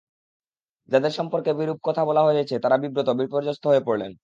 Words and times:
যাঁদের 0.89 1.11
সম্পর্কে 1.11 1.51
বিরূপ 1.53 1.77
কথা 1.83 2.01
বলা 2.05 2.21
হয়েছে, 2.23 2.55
তাঁরা 2.59 2.77
বিব্রত, 2.77 3.07
বিপর্যস্ত 3.21 3.63
হয়ে 3.67 3.85
পড়লেন। 3.87 4.11